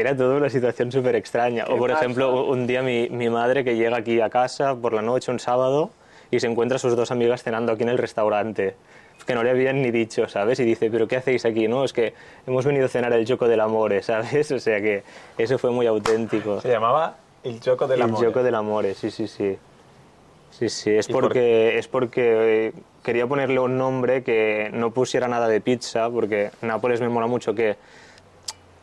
[0.00, 1.64] era toda una situación súper extraña.
[1.68, 2.04] O por pasa?
[2.04, 5.38] ejemplo, un día mi, mi madre que llega aquí a casa por la noche, un
[5.38, 5.90] sábado,
[6.30, 8.74] y se encuentra a sus dos amigas cenando aquí en el restaurante.
[9.26, 10.60] Que no le habían ni dicho, ¿sabes?
[10.60, 11.66] Y dice, ¿pero qué hacéis aquí?
[11.68, 12.14] No, es que
[12.46, 14.52] hemos venido a cenar el Choco del Amore, ¿sabes?
[14.52, 15.02] O sea que
[15.38, 16.60] eso fue muy auténtico.
[16.60, 18.24] Se llamaba El Choco del el Amor.
[18.24, 19.56] Choco del Amore, sí, sí, sí.
[20.50, 24.90] Sí, sí, es ¿Y por porque, es porque eh, quería ponerle un nombre que no
[24.90, 27.76] pusiera nada de pizza, porque Nápoles me mola mucho que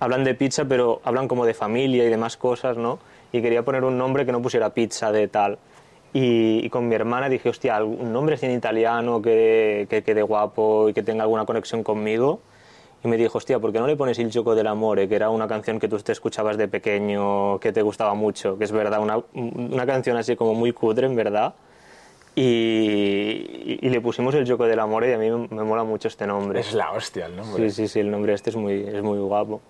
[0.03, 2.99] hablan de pizza, pero hablan como de familia y demás cosas, ¿no?
[3.31, 5.57] Y quería poner un nombre que no pusiera pizza de tal.
[6.13, 10.21] Y, y con mi hermana dije, hostia, un nombre así en italiano que, que quede
[10.21, 12.41] guapo y que tenga alguna conexión conmigo.
[13.03, 15.09] Y me dijo, hostia, ¿por qué no le pones Il Gioco del Amore?
[15.09, 18.63] Que era una canción que tú te escuchabas de pequeño, que te gustaba mucho, que
[18.63, 21.53] es verdad, una, una canción así como muy cutre, en verdad.
[22.35, 26.07] Y, y le pusimos El Gioco del Amore y a mí me, me mola mucho
[26.07, 26.59] este nombre.
[26.59, 27.69] Es la hostia el nombre.
[27.69, 29.61] Sí, sí, sí, el nombre este es muy, es muy guapo.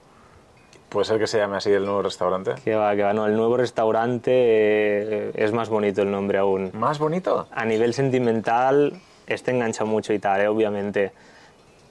[0.94, 2.54] ¿Puede ser que se llame así el nuevo restaurante?
[2.64, 6.70] Que va, que va, no, el nuevo restaurante eh, es más bonito el nombre aún.
[6.74, 7.48] ¿Más bonito?
[7.52, 8.94] A nivel sentimental,
[9.26, 11.12] este engancha mucho y tal, eh, obviamente.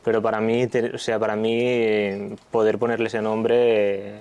[0.04, 4.20] Pero para mí, te- o sea, para mí poder ponerle ese nombre eh,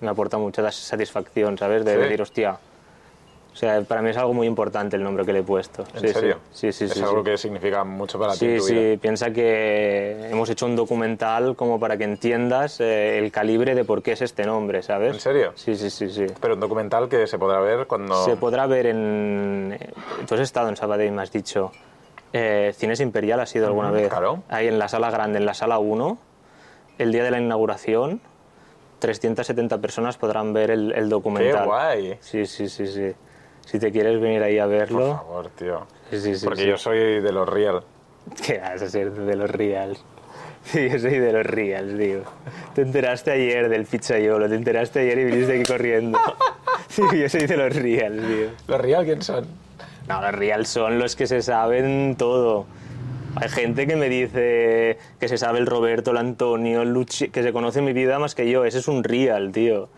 [0.00, 1.84] me aporta mucha satisfacción, ¿sabes?
[1.84, 1.98] De Sí.
[1.98, 2.56] decir, hostia,
[3.52, 5.84] O sea, para mí es algo muy importante el nombre que le he puesto.
[5.94, 6.38] ¿En sí, serio?
[6.50, 6.84] Sí, sí, sí.
[6.86, 7.24] Es sí, algo sí.
[7.30, 8.96] que significa mucho para ti Sí, tu sí, vida.
[8.98, 14.02] piensa que hemos hecho un documental como para que entiendas eh, el calibre de por
[14.02, 15.12] qué es este nombre, ¿sabes?
[15.12, 15.52] ¿En serio?
[15.54, 16.26] Sí, sí, sí, sí.
[16.40, 18.24] Pero un documental que se podrá ver cuando...
[18.24, 19.76] Se podrá ver en...
[19.78, 19.90] eh,
[20.26, 21.72] Tú has estado en Sabadell, me has dicho.
[22.32, 24.08] Eh, Cines Imperial has ido alguna Ujú, vez.
[24.08, 24.42] claro.
[24.48, 26.16] Ahí en la sala grande, en la sala 1,
[26.96, 28.22] el día de la inauguración,
[28.98, 31.66] 370 personas podrán ver el, el ¡Qué documental.
[31.66, 32.16] guay!
[32.20, 33.12] Sí, sí, sí, sí.
[33.66, 35.06] Si te quieres venir ahí a Por verlo...
[35.16, 35.86] favor, tío.
[36.10, 37.82] Sí, sí, sí, Porque yo soy de los real.
[38.44, 40.04] ¿Qué vas a ser de los reals?
[40.64, 42.20] Sí, yo soy de los reals, tío.
[42.72, 46.18] Te enteraste ayer del pizzaiolo, te enteraste ayer y viniste aquí corriendo.
[46.88, 48.48] Sí, yo soy de los reals, tío.
[48.68, 49.46] ¿Los real quién son?
[50.08, 52.66] No, los reals son los que se saben todo.
[53.36, 57.42] Hay gente que me dice que se sabe el Roberto, el Antonio, el Luchi, que
[57.42, 58.64] se conoce mi vida más que yo.
[58.66, 59.88] Ese es un real, tío.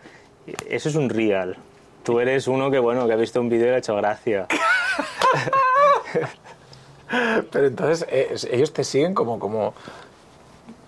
[0.69, 1.57] Ese es un real.
[2.05, 4.45] Tú eres uno que, bueno, que ha visto un vídeo y le ha hecho gracia.
[7.51, 9.73] Pero entonces eh, ellos te siguen como, como,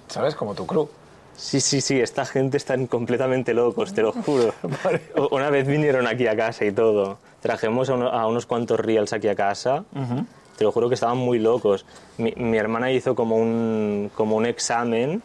[0.08, 0.36] ¿sabes?
[0.36, 0.88] Como tu crew.
[1.36, 4.53] Sí, sí, sí, esta gente están completamente locos, te lo juro.
[5.32, 7.19] Una vez vinieron aquí a casa y todo.
[7.41, 9.84] Trajimos a, uno- a unos cuantos reals aquí a casa.
[10.58, 11.86] Te lo juro que estaban muy locos.
[12.17, 15.21] Mi, mi hermana hizo como un, como un examen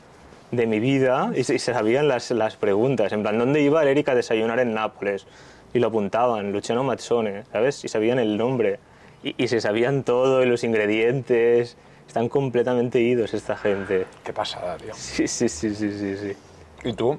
[0.50, 3.12] de mi vida y se, y se sabían las, las preguntas.
[3.12, 5.26] En plan, ¿dónde iba Erika a desayunar en Nápoles?
[5.74, 7.84] Y lo apuntaban, Luciano Mazzone, ¿sabes?
[7.84, 8.78] Y sabían el nombre.
[9.22, 11.76] Y, y se sabían todo, y los ingredientes.
[12.06, 14.06] Están completamente idos esta gente.
[14.24, 14.92] Qué pasada, tío.
[14.94, 16.36] Sí, sí, sí, sí, sí, sí.
[16.84, 17.18] ¿Y tú,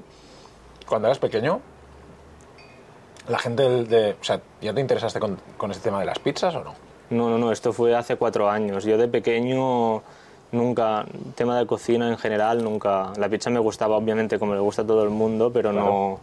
[0.87, 1.61] cuando eras pequeño,
[3.27, 4.11] la gente del- de...
[4.19, 6.73] O sea, ¿ya te interesaste con, con este tema de las pizzas o no?
[7.09, 8.83] No, no, no, esto fue hace cuatro años.
[8.83, 10.03] Yo de pequeño
[10.51, 13.13] nunca, tema de cocina en general, nunca.
[13.17, 16.19] La pizza me gustaba, obviamente, como le gusta a todo el mundo, pero no,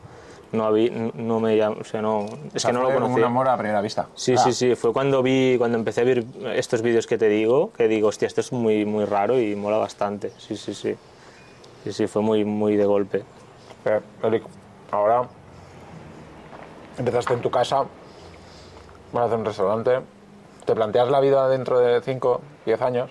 [0.52, 3.24] no, había, no me o sea, no, es O sea, que no lo como un
[3.24, 4.08] amor a primera vista.
[4.14, 7.28] Sí, Ah, sí, sí, fue cuando vi, cuando empecé a ver estos vídeos que te
[7.28, 10.32] digo, que digo, hostia, esto es muy, muy raro y mola bastante.
[10.38, 10.96] Sí, sí, sí.
[11.84, 13.24] Sí, sí, fue muy, muy de golpe.
[13.84, 14.44] Eh, Eric,
[14.90, 15.22] ahora
[16.98, 17.84] empezaste en tu casa,
[19.12, 20.00] vas a hacer un restaurante,
[20.66, 23.10] ¿te planteas la vida dentro de 5, 10 años?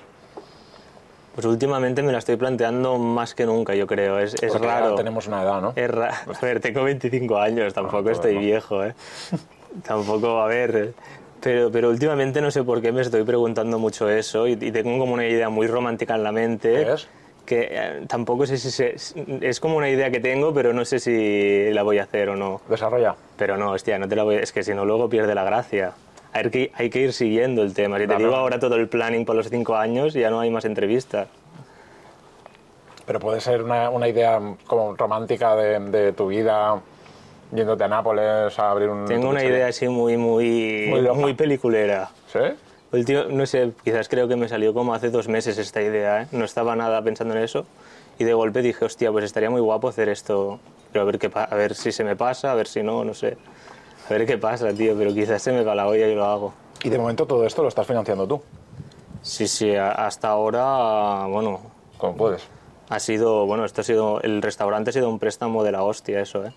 [1.39, 4.19] Pues últimamente me la estoy planteando más que nunca, yo creo.
[4.19, 4.95] Es, es raro.
[4.95, 5.71] tenemos una edad, ¿no?
[5.73, 8.39] Es ra- A ver, tengo 25 años, tampoco joder, estoy no.
[8.41, 8.93] viejo, ¿eh?
[9.87, 10.93] tampoco, a ver.
[11.39, 14.99] Pero, pero últimamente no sé por qué me estoy preguntando mucho eso y, y tengo
[14.99, 16.73] como una idea muy romántica en la mente.
[16.73, 17.07] ¿Qué es?
[17.45, 18.95] Que eh, tampoco sé si se-
[19.39, 22.35] es como una idea que tengo, pero no sé si la voy a hacer o
[22.35, 22.59] no.
[22.67, 23.15] Desarrolla.
[23.37, 24.39] Pero no, hostia, no te la voy a...
[24.41, 25.93] Es que si no, luego pierde la gracia.
[26.31, 27.97] Hay que, hay que ir siguiendo el tema.
[27.97, 28.23] Si te Claro.
[28.23, 31.27] digo ahora todo el planning para los cinco años, ya no hay más entrevistas.
[33.05, 36.79] Pero puede ser una, una idea como romántica de, de tu vida,
[37.51, 39.05] yéndote a Nápoles a abrir un...
[39.05, 42.11] Tengo una idea así muy, muy, Muy muy peliculera.
[42.31, 42.39] ¿Sí?
[42.91, 46.27] Último, no sé, quizás creo que me salió como hace dos meses esta idea, ¿eh?
[46.31, 47.65] No estaba nada pensando en eso.
[48.19, 50.59] Y de golpe dije, hostia, pues estaría muy guapo hacer esto.
[50.91, 53.13] Pero a ver, qué a ver si se me pasa, a ver si no, no
[53.13, 53.37] sé.
[54.09, 56.53] A ver qué pasa, tío, pero quizás se me va la olla y lo hago.
[56.83, 58.41] Y de momento todo esto lo estás financiando tú,
[59.21, 61.59] Sí, sí, hasta ahora, bueno,
[61.97, 62.47] como puedes.
[62.89, 66.21] ha sido, bueno, esto ha sido, el restaurante ha sido un préstamo de la hostia,
[66.21, 66.53] eso, ¿eh?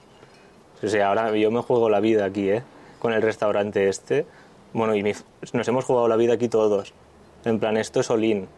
[0.83, 2.63] O sea, ahora yo me juego la vida aquí, ¿eh?
[3.01, 4.27] Con el restaurante este.
[4.73, 5.13] Bueno, y mi-
[5.53, 6.95] nos hemos jugado la vida aquí todos.
[7.45, 8.49] En plan, esto es Olin.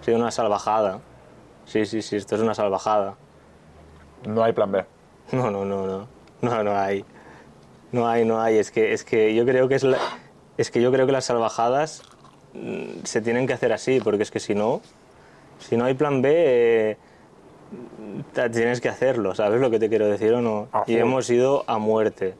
[0.00, 1.00] Ha sido una salvajada.
[1.66, 3.14] Sí, sí, sí, esto es una salvajada.
[4.26, 4.84] No hay plan B.
[5.32, 6.06] No, no, no, no.
[6.42, 7.04] No, no hay.
[7.92, 8.58] No hay, no hay.
[8.58, 9.98] Es que, es que yo creo que es la-
[10.56, 12.02] es que yo creo que las salvajadas
[12.54, 14.80] mm, se tienen que hacer así, porque es que si no,
[15.60, 16.96] si no hay plan B, eh,
[18.52, 20.68] tienes que hacerlo, ¿sabes lo que te quiero decir o no?
[20.72, 22.34] A Y hemos ido a muerte.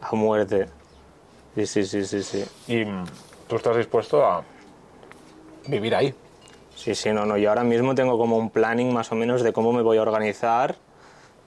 [0.00, 0.66] A muerte.
[1.54, 2.44] Sí, sí, sí, sí, sí.
[2.68, 3.04] Y mm,
[3.48, 4.42] tú estás dispuesto a
[5.66, 6.14] vivir ahí.
[6.76, 7.36] Sí, sí, no, no.
[7.36, 10.02] Yo ahora mismo tengo como un planning más o menos de cómo me voy a
[10.02, 10.76] organizar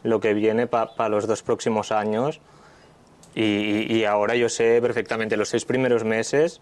[0.03, 2.39] lo que viene para los dos próximos años.
[3.39, 6.59] Y, y- ahora yo sé perfectamente los seis primeros meses,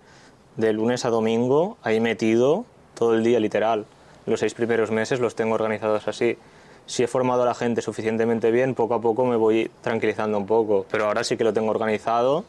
[0.57, 3.85] de lunes a domingo, ahí metido todo el día, literal.
[4.25, 6.37] Los seis primeros meses los tengo organizados así.
[6.85, 10.45] Si he formado a la gente suficientemente bien, poco a poco me voy tranquilizando un
[10.45, 10.85] poco.
[10.91, 12.43] Pero ahora sí que lo tengo organizado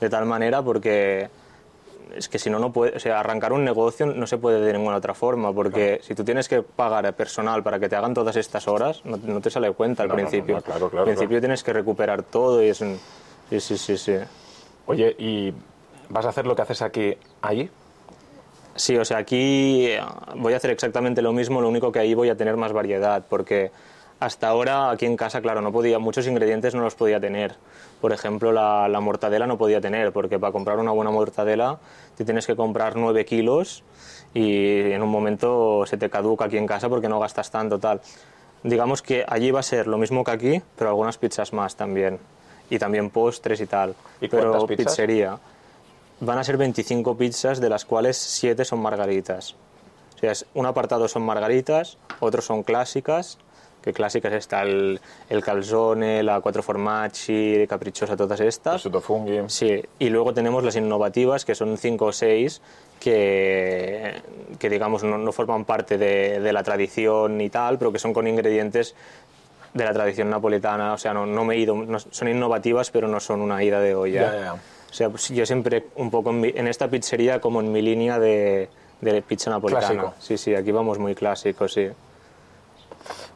[0.00, 1.30] de tal manera porque
[2.14, 4.72] es que si no, no puede, o sea, arrancar un negocio no se puede de
[4.74, 8.12] ninguna otra forma, porque si tú tienes que pagar a personal para que te hagan
[8.12, 10.56] todas estas horas, no, no te sale cuenta al No, principio.
[10.56, 11.40] no, claro, claro, al principio claro.
[11.40, 12.98] tienes que recuperar todo y es un...
[13.52, 14.14] Sí, sí, sí, sí.
[14.86, 15.52] Oye, ¿y
[16.08, 17.68] vas a hacer lo que haces aquí, allí?
[18.74, 20.00] Sí, o sea, aquí eh,
[20.36, 23.26] voy a hacer exactamente lo mismo, lo único que ahí voy a tener más variedad,
[23.28, 23.70] porque
[24.20, 27.56] hasta ahora aquí en casa, claro, no podía, muchos ingredientes no los podía tener.
[28.00, 31.78] Por ejemplo, la, la mortadela no podía tener, porque para comprar una buena mortadela
[32.16, 33.84] te tienes que comprar 9 kilos
[34.32, 38.00] y en un momento se te caduca aquí en casa porque no gastas tanto, tal.
[38.62, 42.18] Digamos que allí va a ser lo mismo que aquí, pero algunas pizzas más también.
[42.72, 43.94] Y también postres y tal.
[44.20, 44.86] ¿Y pero pizzas?
[44.94, 45.38] pizzería.
[46.20, 49.54] Van a ser 25 pizzas, de las cuales 7 son margaritas.
[50.16, 53.36] O sea, es- un apartado son margaritas, otros son clásicas,
[53.82, 58.74] que clásicas está el, el calzone, la cuatro formaggi, caprichosa, todas estas.
[58.74, 59.40] Prosciutto funghi.
[59.48, 62.62] Sí, y luego tenemos las innovativas, que son cinco o seis,
[63.00, 64.14] que,
[64.58, 68.12] que digamos no, no forman parte de, de la tradición y tal, pero que son
[68.12, 68.94] con ingredientes
[69.74, 70.92] de la tradición napoletana.
[70.94, 73.80] O sea, no, no me he ido, no- son innovativas, pero no son una ida
[73.80, 74.32] de olla.
[74.32, 74.52] Ya, ya.
[74.54, 77.80] O sea, pues yo siempre un poco en, mi- en esta pizzería como en mi
[77.80, 78.68] línea de,
[79.00, 79.86] de pizza napolitana.
[79.86, 80.14] Clásico.
[80.18, 81.88] Sí, sí, aquí vamos muy clásicos, sí.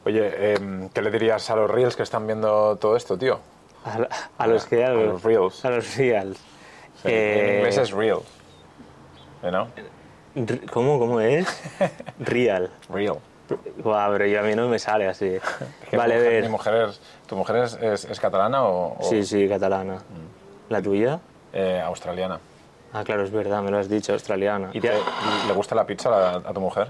[0.05, 3.40] Oye, em, ¿qué le dirías a los reels que están viendo todo esto, tío?
[3.85, 3.99] A,
[4.44, 5.64] a los que a los reels.
[5.64, 6.38] A los reals.
[7.05, 8.18] en Eh, inglés es real.
[9.42, 9.68] ¿Eh, ¿No?
[10.72, 11.46] ¿Cómo, cómo es?
[12.18, 12.70] Real.
[12.90, 13.18] Real.
[13.78, 15.37] Guau, pero yo a mí no me sale así.
[15.90, 16.42] ¿Qué Vale, mujer- ver.
[16.44, 19.98] ¿Mi mujer es, ¿Tu mujer es, es- es catalana o, o, Sí, sí, catalana.
[20.68, 21.20] ¿La tuya?
[21.52, 22.38] eh, australiana?
[22.92, 24.70] Ah, claro, es verdad, me lo has dicho, australiana.
[24.72, 26.88] ¿Y te- le gusta la pizza a, a tu mujer?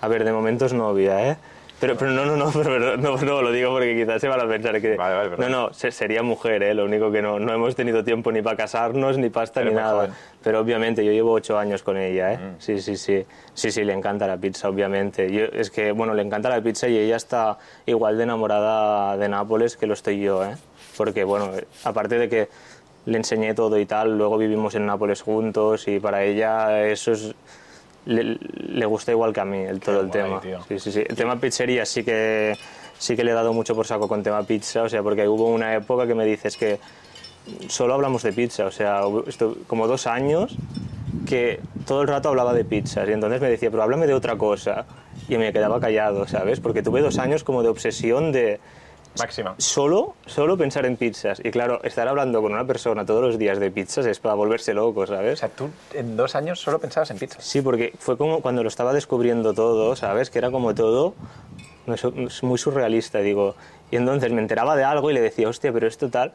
[0.00, 1.36] A ver, de momento es novia, ¿eh?
[1.82, 4.40] Pero, pero no, no, no, pero, pero no, no, lo digo porque quizás se van
[4.40, 4.94] a pensar que...
[4.96, 6.74] Vale, vale, no, no, se- sería mujer, ¿eh?
[6.74, 9.80] Lo único que no, no hemos tenido tiempo ni para casarnos, ni pasta, Eres ni
[9.80, 9.92] nada.
[9.92, 10.12] joven.
[10.44, 12.38] Pero obviamente yo llevo ocho años con ella, ¿eh?
[12.38, 12.54] Mm.
[12.60, 13.26] Sí, sí, sí.
[13.52, 15.28] Sí, sí, le encanta la pizza, obviamente.
[15.32, 19.28] Yo, es que, bueno, le encanta la pizza y ella está igual de enamorada de
[19.28, 20.54] Nápoles que lo estoy yo, ¿eh?
[20.96, 21.50] Porque, bueno,
[21.82, 22.48] aparte de que
[23.06, 27.34] le enseñé todo y tal, luego vivimos en Nápoles juntos y para ella eso es...
[28.06, 28.36] Le,
[28.68, 30.40] le gusta igual que a mí el, todo el guay, tema.
[30.40, 30.58] tío.
[30.68, 31.04] Sí, sí, sí.
[31.08, 32.56] El tema pizzería sí que,
[32.98, 35.46] sí que le he dado mucho por saco con tema pizza, o sea, porque hubo
[35.46, 36.78] una época que me dices que
[37.68, 40.56] solo hablamos de pizza, o sea, esto- como dos años
[41.28, 44.36] que todo el rato hablaba de pizzas y entonces me decía, pero háblame de otra
[44.36, 44.84] cosa.
[45.28, 46.58] Y me quedaba callado, ¿sabes?
[46.58, 48.58] Porque tuve dos años como de obsesión de
[49.18, 49.54] Máxima.
[49.58, 51.40] solo, solo pensar en pizzas.
[51.44, 54.72] Y claro, estar hablando con una persona todos los días de pizzas es para volverse
[54.74, 55.40] loco, O ¿sabes?
[55.40, 57.44] sea, tú en dos años solo pensabas en pizzas.
[57.44, 60.30] Sí, porque fue como cuando lo estaba descubriendo todo, ¿sabes?
[60.30, 61.14] Que era como todo
[61.86, 63.54] es muy surrealista, digo.
[63.90, 66.32] Y entonces me enteraba de algo y le decía, hostia, pero esto tal.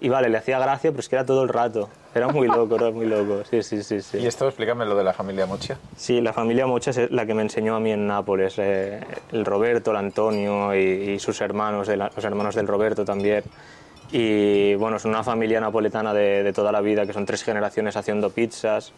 [0.00, 1.88] Y vale, le hacía gracia, pero es que era todo el rato.
[2.14, 3.42] Era muy loco, era muy loco.
[3.48, 4.00] Sí, sí, sí.
[4.00, 4.18] sí.
[4.18, 5.76] Y esto, explícame lo de la familia Mocha.
[5.96, 8.54] Sí, la familia Mocha es la que me enseñó a mí en Nápoles.
[8.58, 9.00] eh,
[9.30, 13.44] el Roberto, el Antonio y, y sus hermanos, los hermanos del Roberto también.
[14.10, 17.96] Y bueno, es una familia napoletana de, de toda la vida, que son tres generaciones
[17.96, 18.92] haciendo pizzas.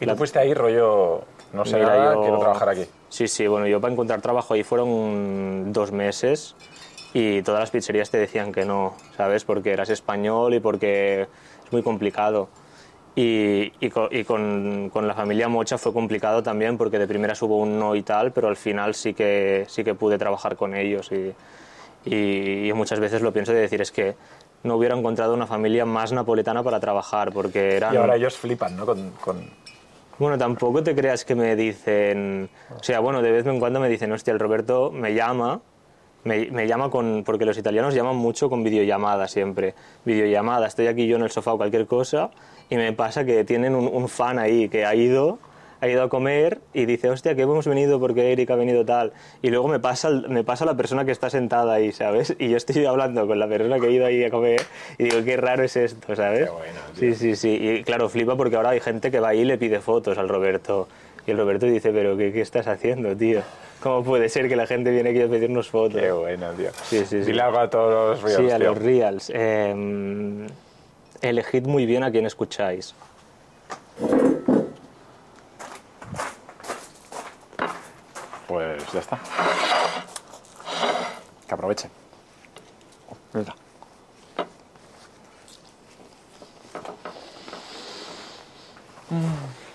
[0.00, 1.22] Y La- tú fuiste ahí rollo,
[1.52, 2.84] no sé Mira, nada, yo- quiero trabajar aquí.
[3.08, 6.54] Sí, sí, bueno, yo para encontrar trabajo ahí fueron dos meses
[7.12, 9.44] y todas las pizzerías te decían que no, ¿sabes?
[9.44, 12.48] Porque eras español y porque es muy complicado.
[13.14, 17.42] Y, y co- y con, con la familia Mocha fue complicado también porque de primeras
[17.42, 20.74] hubo un no y tal, pero al final sí que, sí que pude trabajar con
[20.76, 21.34] ellos y,
[22.04, 24.14] y, y muchas veces lo pienso de decir es que
[24.62, 27.94] no hubiera encontrado una familia más napoletana para trabajar porque eran...
[27.94, 28.86] Y ahora ellos flipan, ¿no?
[28.86, 29.42] Con, con-
[30.18, 32.50] Bueno, tampoco te creas que me dicen.
[32.80, 35.60] O sea, bueno, de vez en cuando me dicen, hostia, el Roberto me llama.
[36.28, 37.24] Me, me llama con.
[37.24, 39.74] Porque los italianos llaman mucho con videollamada siempre.
[40.04, 42.30] Videollamada, estoy aquí yo en el sofá o cualquier cosa.
[42.70, 45.38] Y me pasa que tienen un, un fan ahí que ha ido.
[45.80, 49.12] Ha ido a comer y dice, hostia, que hemos venido porque Eric ha venido tal.
[49.42, 52.34] Y luego me pasa, me pasa la persona que está sentada ahí, ¿sabes?
[52.36, 54.60] Y yo estoy hablando con la persona que ha ido ahí a comer
[54.98, 56.46] y digo, qué raro es esto, ¿sabes?
[56.46, 56.80] Qué bueno.
[56.94, 57.50] Sí, sí, sí.
[57.50, 60.28] Y claro, flipa porque ahora hay gente que va ahí y le pide fotos al
[60.28, 60.88] Roberto.
[61.28, 63.42] Y el Roberto dice, pero ¿qué, qué estás haciendo, tío?
[63.82, 66.00] ¿Cómo puede ser que la gente viene aquí a pedirnos fotos?
[66.00, 66.70] Qué bueno, tío.
[66.84, 67.18] Sí, sí, sí.
[67.18, 68.68] Dile algo a todos los reels, sí, a tío.
[68.70, 69.32] los reals.
[69.34, 70.46] Eh,
[71.20, 72.94] elegid muy bien a quién escucháis.
[78.46, 79.18] Pues ya está.
[81.46, 81.90] Que aprovechen.
[83.34, 83.54] Mira.
[89.10, 89.67] Mm.